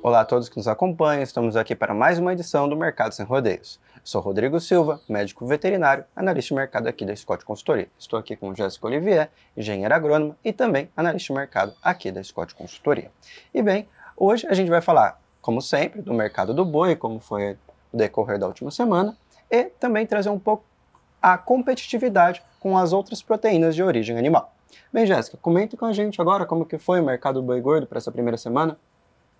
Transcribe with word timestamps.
Olá 0.00 0.20
a 0.20 0.24
todos 0.24 0.48
que 0.48 0.56
nos 0.56 0.68
acompanham, 0.68 1.24
estamos 1.24 1.56
aqui 1.56 1.74
para 1.74 1.92
mais 1.92 2.20
uma 2.20 2.32
edição 2.32 2.68
do 2.68 2.76
Mercado 2.76 3.12
Sem 3.12 3.26
Rodeios. 3.26 3.80
Sou 4.04 4.22
Rodrigo 4.22 4.60
Silva, 4.60 5.00
médico 5.08 5.44
veterinário, 5.44 6.04
analista 6.14 6.54
de 6.54 6.60
mercado 6.60 6.86
aqui 6.86 7.04
da 7.04 7.14
Scott 7.16 7.44
Consultoria. 7.44 7.88
Estou 7.98 8.16
aqui 8.16 8.36
com 8.36 8.54
Jéssica 8.54 8.86
Olivier, 8.86 9.28
engenheira 9.56 9.96
agrônoma 9.96 10.36
e 10.44 10.52
também 10.52 10.88
analista 10.96 11.32
de 11.32 11.38
mercado 11.40 11.74
aqui 11.82 12.12
da 12.12 12.22
Scott 12.22 12.54
Consultoria. 12.54 13.10
E 13.52 13.60
bem, 13.60 13.88
hoje 14.16 14.46
a 14.46 14.54
gente 14.54 14.70
vai 14.70 14.80
falar, 14.80 15.20
como 15.42 15.60
sempre, 15.60 16.00
do 16.00 16.14
mercado 16.14 16.54
do 16.54 16.64
boi, 16.64 16.94
como 16.94 17.18
foi 17.18 17.58
o 17.92 17.96
decorrer 17.96 18.38
da 18.38 18.46
última 18.46 18.70
semana, 18.70 19.16
e 19.50 19.64
também 19.64 20.06
trazer 20.06 20.30
um 20.30 20.38
pouco 20.38 20.64
a 21.20 21.36
competitividade 21.36 22.40
com 22.60 22.78
as 22.78 22.92
outras 22.92 23.20
proteínas 23.20 23.74
de 23.74 23.82
origem 23.82 24.16
animal. 24.16 24.54
Bem, 24.92 25.04
Jéssica, 25.04 25.36
comente 25.36 25.76
com 25.76 25.86
a 25.86 25.92
gente 25.92 26.20
agora 26.20 26.46
como 26.46 26.64
que 26.64 26.78
foi 26.78 27.00
o 27.00 27.04
mercado 27.04 27.40
do 27.40 27.46
boi 27.46 27.60
gordo 27.60 27.86
para 27.86 27.98
essa 27.98 28.12
primeira 28.12 28.38
semana. 28.38 28.78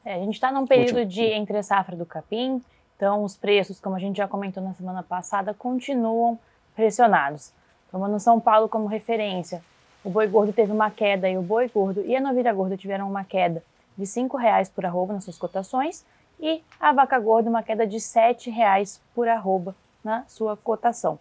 É, 0.09 0.15
a 0.15 0.19
gente 0.21 0.37
está 0.37 0.51
num 0.51 0.67
período 0.67 1.05
de 1.05 1.21
entre 1.21 1.63
safra 1.63 1.95
do 1.95 2.07
capim, 2.07 2.63
então 2.97 3.23
os 3.25 3.37
preços, 3.37 3.79
como 3.79 3.95
a 3.95 3.99
gente 3.99 4.17
já 4.17 4.27
comentou 4.27 4.63
na 4.63 4.73
semana 4.73 5.03
passada, 5.03 5.53
continuam 5.53 6.39
pressionados. 6.75 7.53
Tomando 7.91 8.19
São 8.19 8.41
Paulo 8.41 8.71
como 8.71 8.87
referência, 8.87 9.63
o 10.03 10.09
boi 10.09 10.27
gordo 10.27 10.51
teve 10.51 10.73
uma 10.73 10.91
queda 10.91 11.29
e 11.29 11.37
o 11.37 11.43
boi 11.43 11.69
gordo 11.69 12.03
e 12.07 12.17
a 12.17 12.23
novilha 12.23 12.55
gorda 12.55 12.75
tiveram 12.75 13.07
uma 13.07 13.23
queda 13.23 13.63
de 13.99 14.05
R$ 14.05 14.11
5,00 14.11 14.71
por 14.75 14.87
arroba 14.87 15.13
nas 15.13 15.25
suas 15.25 15.37
cotações 15.37 16.07
e 16.41 16.63
a 16.81 16.91
vaca 16.91 17.19
gorda 17.21 17.51
uma 17.51 17.63
queda 17.63 17.87
de 17.87 17.97
R$ 17.97 18.03
7,00 18.03 19.01
por 19.15 19.29
arroba 19.29 19.77
na 20.03 20.25
sua 20.27 20.57
cotação. 20.57 21.19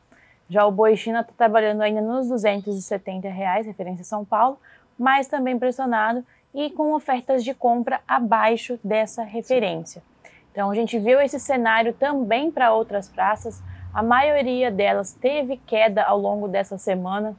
Já 0.49 0.65
o 0.65 0.71
boi 0.71 0.95
China 0.95 1.19
está 1.19 1.33
trabalhando 1.35 1.81
ainda 1.81 1.99
nos 1.99 2.29
270 2.29 3.27
reais, 3.27 3.65
referência 3.65 4.05
São 4.05 4.23
Paulo, 4.23 4.57
mas 4.97 5.27
também 5.27 5.59
pressionado 5.59 6.23
e 6.57 6.71
com 6.71 6.91
ofertas 6.93 7.43
de 7.43 7.53
compra 7.53 8.01
abaixo 8.07 8.79
dessa 8.83 9.21
referência. 9.21 10.01
Então 10.51 10.71
a 10.71 10.75
gente 10.75 10.97
viu 10.97 11.21
esse 11.21 11.39
cenário 11.39 11.93
também 11.93 12.49
para 12.49 12.73
outras 12.73 13.07
praças. 13.07 13.61
A 13.93 14.01
maioria 14.01 14.71
delas 14.71 15.13
teve 15.13 15.57
queda 15.67 16.01
ao 16.01 16.17
longo 16.17 16.47
dessa 16.47 16.75
semana. 16.75 17.35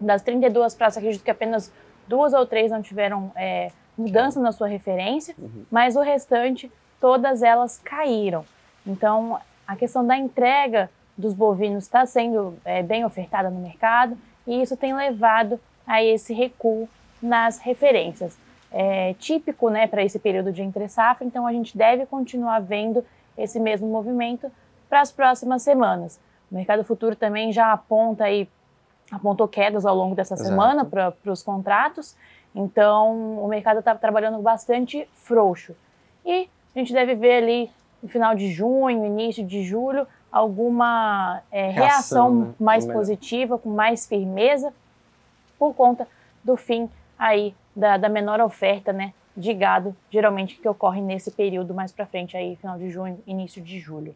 Das 0.00 0.22
32 0.22 0.76
praças, 0.76 0.98
acredito 0.98 1.24
que 1.24 1.30
apenas 1.30 1.72
duas 2.06 2.32
ou 2.32 2.46
três 2.46 2.70
não 2.70 2.80
tiveram 2.80 3.32
é, 3.34 3.72
mudança 3.98 4.38
na 4.38 4.52
sua 4.52 4.68
referência, 4.68 5.34
uhum. 5.36 5.64
mas 5.68 5.96
o 5.96 6.00
restante, 6.00 6.70
todas 7.00 7.42
elas 7.42 7.80
caíram. 7.84 8.44
Então 8.86 9.40
a 9.66 9.74
questão 9.74 10.06
da 10.06 10.16
entrega 10.16 10.88
dos 11.18 11.34
bovinos 11.34 11.82
está 11.82 12.06
sendo 12.06 12.56
é, 12.64 12.80
bem 12.80 13.04
ofertada 13.04 13.50
no 13.50 13.58
mercado 13.58 14.16
e 14.46 14.62
isso 14.62 14.76
tem 14.76 14.94
levado 14.94 15.58
a 15.84 16.00
esse 16.00 16.32
recuo 16.32 16.88
nas 17.20 17.58
referências 17.58 18.38
é, 18.72 19.14
típico 19.14 19.68
né, 19.68 19.86
para 19.86 20.02
esse 20.02 20.18
período 20.18 20.50
de 20.52 20.62
entre 20.62 20.88
safra, 20.88 21.26
então 21.26 21.46
a 21.46 21.52
gente 21.52 21.76
deve 21.76 22.06
continuar 22.06 22.60
vendo 22.60 23.04
esse 23.36 23.60
mesmo 23.60 23.86
movimento 23.86 24.50
para 24.88 25.00
as 25.00 25.12
próximas 25.12 25.62
semanas. 25.62 26.18
O 26.50 26.54
mercado 26.54 26.82
futuro 26.82 27.14
também 27.14 27.52
já 27.52 27.72
aponta 27.72 28.24
aí, 28.24 28.48
apontou 29.10 29.46
quedas 29.46 29.84
ao 29.84 29.94
longo 29.94 30.14
dessa 30.14 30.34
Exato. 30.34 30.48
semana 30.48 30.84
para 30.84 31.14
os 31.26 31.42
contratos, 31.42 32.16
então 32.54 33.38
o 33.42 33.48
mercado 33.48 33.78
está 33.78 33.94
trabalhando 33.94 34.38
bastante 34.38 35.08
frouxo. 35.14 35.74
E 36.24 36.48
a 36.74 36.78
gente 36.78 36.92
deve 36.92 37.14
ver 37.14 37.42
ali 37.42 37.70
no 38.02 38.08
final 38.08 38.34
de 38.34 38.50
junho, 38.50 39.04
início 39.04 39.44
de 39.44 39.62
julho, 39.62 40.06
alguma 40.30 41.42
é, 41.50 41.68
reação, 41.70 41.84
reação 41.84 42.34
né? 42.34 42.54
mais 42.58 42.86
positiva, 42.86 43.58
com 43.58 43.68
mais 43.70 44.06
firmeza, 44.06 44.72
por 45.58 45.74
conta 45.74 46.08
do 46.42 46.56
fim 46.56 46.88
aí 47.18 47.54
da, 47.74 47.96
da 47.96 48.08
menor 48.08 48.40
oferta 48.40 48.92
né, 48.92 49.12
de 49.36 49.52
gado, 49.54 49.96
geralmente 50.10 50.56
que 50.56 50.68
ocorre 50.68 51.00
nesse 51.00 51.30
período 51.30 51.72
mais 51.74 51.92
para 51.92 52.06
frente, 52.06 52.36
aí 52.36 52.56
final 52.56 52.78
de 52.78 52.90
junho, 52.90 53.22
início 53.26 53.62
de 53.62 53.78
julho. 53.78 54.14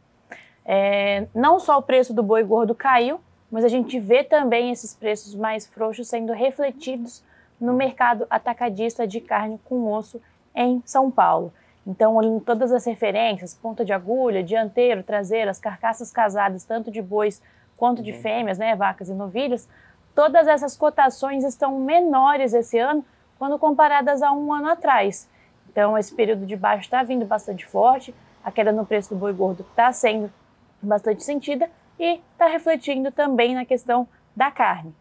É, 0.64 1.26
não 1.34 1.58
só 1.58 1.78
o 1.78 1.82
preço 1.82 2.12
do 2.12 2.22
boi 2.22 2.42
gordo 2.42 2.74
caiu, 2.74 3.20
mas 3.50 3.64
a 3.64 3.68
gente 3.68 3.98
vê 3.98 4.24
também 4.24 4.70
esses 4.70 4.94
preços 4.94 5.34
mais 5.34 5.66
frouxos 5.66 6.08
sendo 6.08 6.32
refletidos 6.32 7.22
no 7.60 7.72
mercado 7.72 8.26
atacadista 8.28 9.06
de 9.06 9.20
carne 9.20 9.58
com 9.64 9.90
osso 9.92 10.20
em 10.54 10.82
São 10.84 11.10
Paulo. 11.10 11.52
Então, 11.86 12.20
em 12.20 12.40
todas 12.40 12.72
as 12.72 12.84
referências, 12.84 13.54
ponta 13.54 13.84
de 13.84 13.92
agulha, 13.92 14.42
dianteiro, 14.42 15.04
traseiro, 15.04 15.48
as 15.48 15.60
carcaças 15.60 16.10
casadas, 16.10 16.64
tanto 16.64 16.90
de 16.90 17.00
bois 17.00 17.40
quanto 17.76 18.02
de 18.02 18.10
uhum. 18.10 18.20
fêmeas, 18.20 18.58
né, 18.58 18.74
vacas 18.74 19.08
e 19.08 19.14
novilhos, 19.14 19.68
todas 20.14 20.48
essas 20.48 20.76
cotações 20.76 21.44
estão 21.44 21.78
menores 21.78 22.52
esse 22.54 22.78
ano 22.78 23.04
quando 23.38 23.58
comparadas 23.58 24.22
a 24.22 24.32
um 24.32 24.52
ano 24.52 24.68
atrás. 24.68 25.28
Então, 25.70 25.96
esse 25.96 26.14
período 26.14 26.46
de 26.46 26.56
baixo 26.56 26.84
está 26.84 27.02
vindo 27.02 27.24
bastante 27.24 27.66
forte, 27.66 28.14
a 28.42 28.50
queda 28.50 28.72
no 28.72 28.86
preço 28.86 29.12
do 29.12 29.18
boi 29.18 29.32
gordo 29.32 29.66
está 29.68 29.92
sendo 29.92 30.32
bastante 30.80 31.24
sentida 31.24 31.68
e 31.98 32.20
está 32.32 32.46
refletindo 32.46 33.10
também 33.10 33.54
na 33.54 33.64
questão 33.64 34.06
da 34.34 34.50
carne. 34.50 34.94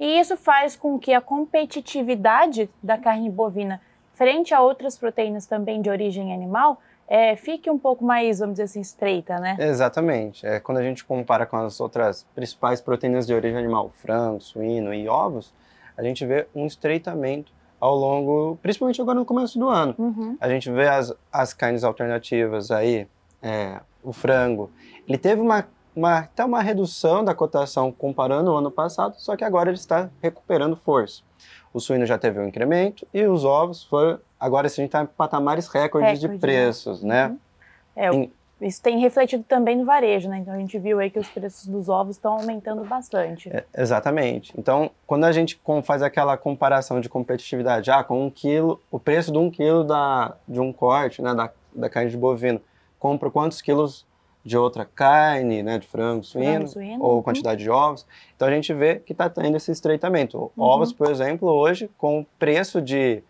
E 0.00 0.18
isso 0.18 0.36
faz 0.36 0.76
com 0.76 0.98
que 0.98 1.12
a 1.12 1.20
competitividade 1.20 2.70
da 2.82 2.96
carne 2.96 3.30
bovina 3.30 3.80
frente 4.14 4.52
a 4.52 4.60
outras 4.60 4.98
proteínas 4.98 5.46
também 5.46 5.80
de 5.80 5.90
origem 5.90 6.32
animal 6.32 6.80
é, 7.06 7.34
fique 7.36 7.70
um 7.70 7.78
pouco 7.78 8.04
mais, 8.04 8.38
vamos 8.38 8.54
dizer 8.54 8.64
assim, 8.64 8.80
estreita, 8.80 9.38
né? 9.38 9.56
Exatamente. 9.58 10.46
É, 10.46 10.60
quando 10.60 10.78
a 10.78 10.82
gente 10.82 11.04
compara 11.04 11.46
com 11.46 11.56
as 11.56 11.80
outras 11.80 12.26
principais 12.34 12.80
proteínas 12.80 13.26
de 13.26 13.32
origem 13.32 13.58
animal, 13.58 13.90
frango, 13.94 14.40
suíno 14.40 14.92
e 14.92 15.08
ovos, 15.08 15.54
a 15.96 16.02
gente 16.02 16.26
vê 16.26 16.46
um 16.54 16.66
estreitamento 16.66 17.50
ao 17.80 17.94
longo, 17.94 18.58
principalmente 18.62 19.00
agora 19.00 19.18
no 19.18 19.24
começo 19.24 19.58
do 19.58 19.68
ano. 19.68 19.94
Uhum. 19.98 20.36
A 20.40 20.48
gente 20.48 20.70
vê 20.70 20.88
as, 20.88 21.14
as 21.32 21.52
carnes 21.52 21.84
alternativas 21.84 22.70
aí, 22.70 23.06
é, 23.42 23.80
o 24.02 24.12
frango, 24.12 24.70
ele 25.06 25.18
teve 25.18 25.40
uma, 25.40 25.66
uma, 25.94 26.18
até 26.18 26.44
uma 26.44 26.60
redução 26.60 27.24
da 27.24 27.34
cotação 27.34 27.92
comparando 27.92 28.52
o 28.52 28.56
ano 28.56 28.70
passado, 28.70 29.14
só 29.18 29.36
que 29.36 29.44
agora 29.44 29.70
ele 29.70 29.78
está 29.78 30.10
recuperando 30.22 30.76
força. 30.76 31.22
O 31.72 31.80
suíno 31.80 32.06
já 32.06 32.18
teve 32.18 32.40
um 32.40 32.46
incremento 32.46 33.06
e 33.12 33.24
os 33.24 33.44
ovos 33.44 33.84
foram, 33.84 34.18
agora 34.38 34.66
a 34.66 34.70
gente 34.70 34.86
está 34.86 35.02
em 35.02 35.06
patamares 35.06 35.68
recordes 35.68 36.20
Recorde, 36.20 36.34
de 36.34 36.40
preços, 36.40 37.02
né? 37.02 37.28
né? 37.28 37.38
É, 37.94 38.10
em, 38.10 38.32
isso 38.60 38.82
tem 38.82 38.98
refletido 38.98 39.44
também 39.44 39.76
no 39.76 39.84
varejo, 39.84 40.28
né? 40.28 40.38
Então 40.38 40.52
a 40.52 40.58
gente 40.58 40.78
viu 40.78 40.98
aí 40.98 41.10
que 41.10 41.18
os 41.18 41.28
preços 41.28 41.66
dos 41.66 41.88
ovos 41.88 42.16
estão 42.16 42.32
aumentando 42.32 42.84
bastante. 42.84 43.48
É, 43.50 43.64
exatamente. 43.76 44.52
Então, 44.58 44.90
quando 45.06 45.24
a 45.24 45.32
gente 45.32 45.60
faz 45.84 46.02
aquela 46.02 46.36
comparação 46.36 47.00
de 47.00 47.08
competitividade, 47.08 47.90
ah, 47.90 48.02
com 48.02 48.26
um 48.26 48.30
quilo, 48.30 48.80
o 48.90 48.98
preço 48.98 49.30
de 49.30 49.38
um 49.38 49.50
quilo 49.50 49.84
da, 49.84 50.34
de 50.46 50.60
um 50.60 50.72
corte, 50.72 51.22
né, 51.22 51.34
da, 51.34 51.50
da 51.74 51.88
carne 51.88 52.10
de 52.10 52.16
bovino, 52.16 52.60
compra 52.98 53.30
quantos 53.30 53.62
quilos 53.62 54.06
de 54.44 54.56
outra 54.56 54.84
carne, 54.84 55.62
né, 55.62 55.78
de 55.78 55.86
frango, 55.86 56.24
suíno, 56.24 56.52
frango, 56.52 56.68
suíno 56.68 57.04
ou 57.04 57.16
uhum. 57.16 57.22
quantidade 57.22 57.62
de 57.62 57.70
ovos. 57.70 58.06
Então 58.34 58.48
a 58.48 58.50
gente 58.50 58.72
vê 58.72 58.96
que 58.96 59.12
está 59.12 59.28
tendo 59.28 59.56
esse 59.56 59.70
estreitamento. 59.70 60.38
Uhum. 60.38 60.64
Ovos, 60.64 60.92
por 60.92 61.10
exemplo, 61.10 61.48
hoje 61.48 61.88
com 61.98 62.24
preço 62.38 62.80
de 62.80 63.22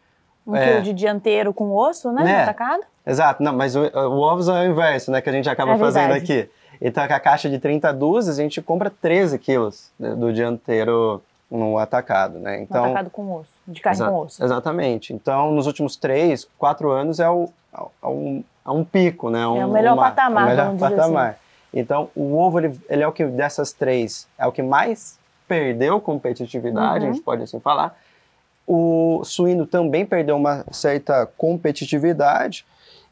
um 0.49 0.57
é, 0.57 0.67
quilo 0.67 0.83
de 0.83 0.93
dianteiro 0.95 1.53
com 1.53 1.71
osso, 1.75 2.11
né, 2.11 2.25
né? 2.25 2.43
atacado. 2.43 2.83
Exato, 3.07 3.43
não, 3.43 3.53
mas 3.53 3.77
o, 3.77 3.83
o 3.83 4.21
ovos 4.21 4.49
é 4.49 4.53
o 4.53 4.71
inverso, 4.71 5.11
né, 5.11 5.21
que 5.21 5.29
a 5.29 5.33
gente 5.33 5.49
acaba 5.49 5.75
é 5.75 5.79
fazendo 5.79 6.13
aqui. 6.13 6.49
Então, 6.81 7.07
com 7.07 7.15
a 7.15 7.21
caixa 7.21 7.51
de 7.51 7.59
30 7.59 7.93
dúzias, 7.93 8.39
a 8.39 8.43
gente 8.43 8.63
compra 8.63 8.91
13 8.91 9.39
quilos 9.39 9.91
do 9.99 10.33
dianteiro 10.33 11.21
no 11.51 11.79
atacado, 11.79 12.39
né? 12.39 12.63
Então, 12.63 12.83
no 12.83 12.91
atacado 12.91 13.11
com 13.11 13.35
osso, 13.35 13.53
de 13.67 13.81
carne 13.81 14.01
com 14.01 14.21
osso. 14.21 14.45
Exatamente. 14.45 15.13
Então, 15.13 15.53
nos 15.53 15.67
últimos 15.67 15.97
3, 15.97 16.47
4 16.57 16.91
anos 16.91 17.19
é, 17.19 17.29
o, 17.29 17.49
é, 17.75 18.07
um, 18.07 18.45
é 18.65 18.71
um 18.71 18.85
pico, 18.85 19.29
né? 19.29 19.47
Um, 19.47 19.61
é 19.61 19.67
o 19.67 19.71
melhor 19.71 19.95
uma, 19.95 20.05
patamar, 20.05 20.45
o 20.45 20.49
melhor 20.49 20.77
patamar. 20.79 21.31
Assim. 21.31 21.39
Então, 21.75 22.11
o 22.15 22.37
ovo, 22.37 22.61
ele, 22.61 22.81
ele, 22.89 23.03
é 23.03 23.09
o 23.09 23.13
que, 23.13 23.25
dessas 23.25 23.73
três, 23.73 24.29
é 24.39 24.47
o 24.47 24.53
que 24.53 24.63
mais 24.63 25.19
perdeu 25.49 26.01
competitividade, 26.01 27.05
uhum. 27.05 27.11
a 27.11 27.13
gente 27.13 27.23
pode 27.23 27.43
assim 27.43 27.59
falar. 27.59 27.97
O 28.71 29.23
suíno 29.25 29.67
também 29.67 30.05
perdeu 30.05 30.37
uma 30.37 30.63
certa 30.71 31.25
competitividade, 31.25 32.67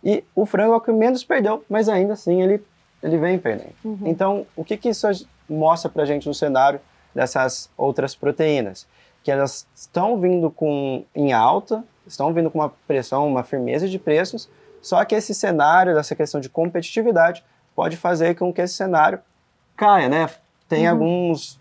e 0.05 0.23
o 0.35 0.45
frango 0.45 0.75
é 0.75 0.77
o 0.77 0.81
que 0.81 0.93
menos 0.93 1.25
perdeu, 1.25 1.65
mas 1.69 1.89
ainda 1.89 2.13
assim 2.13 2.43
ele, 2.43 2.63
ele 3.03 3.17
vem 3.17 3.39
perdendo. 3.39 3.73
Uhum. 3.83 3.99
Então, 4.05 4.47
o 4.55 4.63
que, 4.63 4.77
que 4.77 4.91
isso 4.91 5.09
mostra 5.49 5.91
para 5.91 6.03
a 6.03 6.07
gente 6.07 6.29
no 6.29 6.35
cenário 6.35 6.79
dessas 7.15 7.71
outras 7.77 8.15
proteínas? 8.15 8.87
Que 9.25 9.31
elas 9.31 9.67
estão 9.75 10.21
vindo 10.21 10.51
com, 10.51 11.05
em 11.15 11.33
alta, 11.33 11.83
estão 12.07 12.33
vindo 12.33 12.51
com 12.51 12.59
uma 12.59 12.73
pressão, 12.87 13.27
uma 13.27 13.43
firmeza 13.43 13.89
de 13.89 13.99
preços, 13.99 14.49
só 14.83 15.05
que 15.05 15.15
esse 15.15 15.35
cenário, 15.35 15.95
dessa 15.95 16.15
questão 16.15 16.39
de 16.39 16.49
competitividade, 16.49 17.43
pode 17.75 17.97
fazer 17.97 18.37
com 18.37 18.53
que 18.53 18.61
esse 18.61 18.75
cenário 18.75 19.19
caia, 19.77 20.09
né? 20.09 20.29
Tem 20.69 20.87
uhum. 20.87 20.93
alguns 20.93 21.59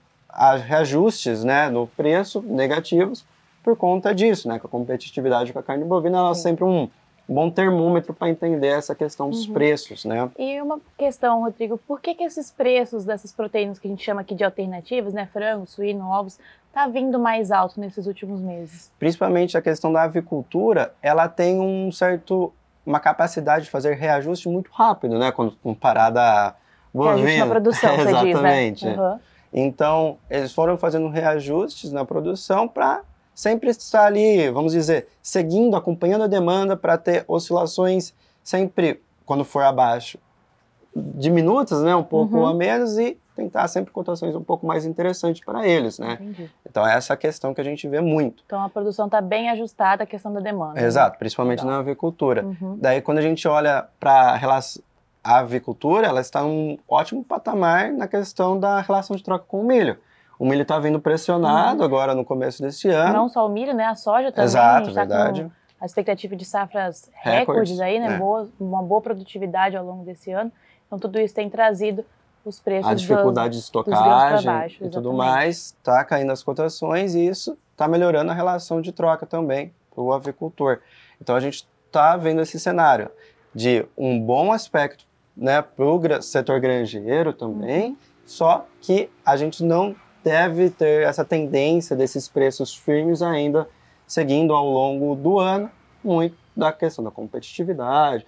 reajustes 0.67 1.43
né, 1.43 1.69
no 1.69 1.87
preço 1.87 2.41
negativos 2.41 3.25
por 3.65 3.75
conta 3.75 4.13
disso, 4.13 4.47
né? 4.47 4.59
Que 4.59 4.67
a 4.67 4.69
competitividade 4.69 5.51
com 5.51 5.57
a 5.57 5.63
carne 5.63 5.83
bovina 5.83 6.19
ela 6.19 6.29
é 6.29 6.35
sempre 6.35 6.63
um 6.63 6.87
bom 7.27 7.49
termômetro 7.49 8.13
para 8.13 8.29
entender 8.29 8.67
essa 8.67 8.93
questão 8.93 9.27
dos 9.27 9.47
uhum. 9.47 9.55
preços, 9.55 10.05
né? 10.05 10.29
E 10.37 10.61
uma 10.61 10.79
questão, 10.95 11.41
Rodrigo, 11.41 11.75
por 11.79 11.99
que, 11.99 12.13
que 12.13 12.23
esses 12.23 12.51
preços 12.51 13.03
dessas 13.03 13.31
proteínas 13.31 13.79
que 13.79 13.87
a 13.87 13.89
gente 13.89 14.03
chama 14.03 14.21
aqui 14.21 14.35
de 14.35 14.43
alternativas, 14.43 15.11
né, 15.11 15.27
frango, 15.33 15.65
suíno, 15.65 16.07
ovos, 16.07 16.37
tá 16.71 16.87
vindo 16.87 17.17
mais 17.17 17.49
alto 17.49 17.79
nesses 17.79 18.05
últimos 18.05 18.39
meses? 18.39 18.91
Principalmente 18.99 19.57
a 19.57 19.61
questão 19.63 19.91
da 19.91 20.03
avicultura, 20.03 20.93
ela 21.01 21.27
tem 21.27 21.59
um 21.59 21.91
certo 21.91 22.53
uma 22.85 22.99
capacidade 22.99 23.65
de 23.65 23.71
fazer 23.71 23.95
reajuste 23.95 24.47
muito 24.47 24.69
rápido, 24.71 25.17
né? 25.17 25.31
Quando 25.31 25.53
comparada 25.63 26.21
a 26.21 26.53
bovina. 26.93 27.45
Na 27.45 27.51
produção, 27.51 27.89
você 27.97 28.09
Exatamente. 28.09 28.85
diz, 28.85 28.95
né? 28.95 29.03
Uhum. 29.03 29.19
Então, 29.51 30.17
eles 30.29 30.53
foram 30.53 30.77
fazendo 30.77 31.09
reajustes 31.09 31.91
na 31.91 32.05
produção 32.05 32.67
para 32.67 33.01
sempre 33.35 33.69
estar 33.69 34.05
ali, 34.05 34.49
vamos 34.49 34.71
dizer, 34.71 35.07
seguindo, 35.21 35.75
acompanhando 35.75 36.23
a 36.23 36.27
demanda 36.27 36.75
para 36.77 36.97
ter 36.97 37.23
oscilações 37.27 38.13
sempre, 38.41 39.01
quando 39.25 39.43
for 39.43 39.63
abaixo, 39.63 40.17
diminutas, 40.95 41.81
né, 41.81 41.95
um 41.95 42.03
pouco 42.03 42.37
Uhum. 42.37 42.47
a 42.47 42.53
menos 42.53 42.97
e 42.97 43.17
tentar 43.35 43.67
sempre 43.67 43.91
cotações 43.91 44.33
um 44.33 44.41
pouco 44.41 44.65
mais 44.65 44.85
interessantes 44.85 45.43
para 45.43 45.67
eles, 45.67 45.99
né? 45.99 46.13
Entendi. 46.21 46.49
Então, 46.65 46.87
essa 46.87 47.11
é 47.11 47.15
a 47.15 47.17
questão 47.17 47.53
que 47.53 47.59
a 47.59 47.63
gente 47.65 47.85
vê 47.85 47.99
muito. 47.99 48.41
Então 48.45 48.63
a 48.63 48.69
produção 48.69 49.07
está 49.07 49.19
bem 49.19 49.49
ajustada 49.49 50.03
à 50.03 50.07
questão 50.07 50.31
da 50.31 50.39
demanda. 50.39 50.79
né? 50.79 50.87
Exato, 50.87 51.19
principalmente 51.19 51.59
Legal. 51.59 51.73
na 51.73 51.79
avicultura. 51.79 52.45
Uhum. 52.45 52.77
Daí, 52.79 53.01
quando 53.01 53.17
a 53.17 53.21
gente 53.21 53.45
olha 53.45 53.85
para 53.99 54.39
a 55.21 55.39
avicultura, 55.39 56.07
ela 56.07 56.21
está 56.21 56.41
num 56.43 56.77
ótimo 56.87 57.25
patamar 57.25 57.91
na 57.91 58.07
questão 58.07 58.57
da 58.57 58.79
relação 58.79 59.17
de 59.17 59.23
troca 59.23 59.43
com 59.45 59.59
o 59.59 59.63
milho. 59.65 59.97
O 60.37 60.45
milho 60.45 60.61
está 60.63 60.77
vindo 60.79 60.99
pressionado 60.99 61.83
agora 61.83 62.13
no 62.13 62.25
começo 62.25 62.61
desse 62.61 62.89
ano. 62.89 63.13
Não 63.13 63.29
só 63.29 63.45
o 63.45 63.49
milho, 63.49 63.73
né? 63.73 63.85
A 63.85 63.95
soja 63.95 64.31
também. 64.31 64.41
a 64.41 64.45
Exato, 64.45 64.85
gente 64.85 64.95
tá 64.95 65.01
verdade. 65.01 65.43
com 65.43 65.51
a 65.79 65.85
expectativa 65.85 66.35
de 66.35 66.45
safras 66.45 67.09
Recordes, 67.13 67.39
recordes 67.73 67.79
aí, 67.79 67.99
né? 67.99 68.15
é. 68.15 68.17
Boa, 68.17 68.49
uma 68.59 68.81
boa 68.83 69.01
produtividade 69.01 69.75
ao 69.77 69.85
longo 69.85 70.03
desse 70.03 70.31
ano. 70.31 70.51
Então 70.87 70.99
tudo 70.99 71.19
isso 71.19 71.33
tem 71.33 71.49
trazido 71.49 72.03
os 72.43 72.59
preços 72.59 72.89
A 72.89 72.93
dos- 72.93 73.01
dificuldade 73.01 73.59
de 73.59 73.71
grãos 73.71 73.83
pra 73.83 73.91
estocagem 73.91 74.45
baixo, 74.51 74.85
e 74.85 74.89
tudo 74.89 75.11
mais 75.13 75.57
está 75.81 76.03
caindo 76.03 76.31
as 76.31 76.43
cotações 76.43 77.15
e 77.15 77.25
isso 77.25 77.57
está 77.71 77.87
melhorando 77.87 78.29
a 78.31 78.35
relação 78.35 78.81
de 78.81 78.91
troca 78.91 79.25
também 79.25 79.73
para 79.93 80.03
o 80.03 80.13
avicultor. 80.13 80.79
Então 81.19 81.35
a 81.35 81.39
gente 81.39 81.67
está 81.87 82.15
vendo 82.17 82.41
esse 82.41 82.59
cenário 82.59 83.09
de 83.53 83.85
um 83.97 84.19
bom 84.19 84.51
aspecto 84.51 85.05
né, 85.35 85.61
para 85.61 85.85
o 85.85 86.21
setor 86.21 86.59
granjeiro 86.59 87.33
também, 87.33 87.89
Uhum. 87.91 87.97
só 88.25 88.65
que 88.79 89.09
a 89.25 89.35
gente 89.35 89.63
não 89.63 89.95
deve 90.25 90.71
ter 90.71 91.03
essa 91.03 91.23
tendência 91.23 91.95
desses 91.95 92.27
preços 92.27 92.75
firmes 92.75 93.21
ainda 93.21 93.69
seguindo 94.07 94.55
ao 94.55 94.65
longo 94.65 95.15
do 95.15 95.37
ano, 95.39 95.69
muito 96.03 96.35
da 96.57 96.73
questão 96.73 97.03
da 97.03 97.11
competitividade. 97.11 98.25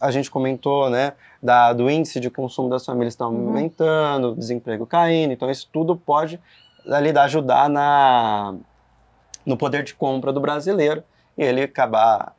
A 0.00 0.12
gente 0.12 0.30
comentou, 0.30 0.88
né, 0.88 1.12
da, 1.42 1.72
do 1.72 1.90
índice 1.90 2.20
de 2.20 2.30
consumo 2.30 2.70
das 2.70 2.86
famílias 2.86 3.14
está 3.14 3.26
Uhum. 3.26 3.48
aumentando, 3.48 4.30
o 4.30 4.36
desemprego 4.36 4.86
caindo, 4.86 5.32
então 5.32 5.50
isso 5.50 5.68
tudo 5.72 5.96
pode 5.96 6.40
ali 6.86 7.10
ajudar 7.18 7.68
na, 7.68 8.54
no 9.44 9.56
poder 9.56 9.82
de 9.82 9.92
compra 9.92 10.32
do 10.32 10.40
brasileiro 10.40 11.02
e 11.36 11.42
ele 11.42 11.62
acabar 11.62 12.32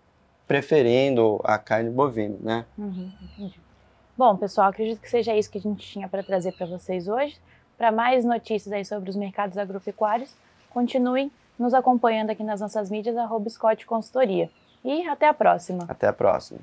preferindo 0.48 1.40
a 1.44 1.58
carne 1.58 1.90
bovina, 1.90 2.38
né? 2.40 2.66
Uhum, 2.78 3.12
entendi. 3.22 3.60
Bom, 4.18 4.36
pessoal, 4.38 4.70
acredito 4.70 5.02
que 5.02 5.10
seja 5.10 5.36
isso 5.36 5.50
que 5.52 5.58
a 5.58 5.62
gente 5.62 5.86
tinha 5.86 6.08
para 6.08 6.24
trazer 6.24 6.54
para 6.54 6.66
vocês 6.66 7.08
hoje. 7.08 7.38
Para 7.78 7.92
mais 7.92 8.24
notícias 8.26 8.72
aí 8.72 8.86
sobre 8.86 9.10
os 9.10 9.16
mercados 9.16 9.58
agropecuários, 9.58 10.34
continuem 10.70 11.32
nos 11.58 11.74
acompanhando 11.74 12.32
aqui 12.32 12.44
nas 12.44 12.62
nossas 12.62 12.90
mídias, 12.90 13.18
arroba 13.18 13.50
Scott 13.50 13.86
Consultoria. 13.86 14.50
E 14.84 15.08
até 15.08 15.28
a 15.28 15.34
próxima! 15.34 15.86
Até 15.88 16.08
a 16.08 16.14
próxima. 16.14 16.60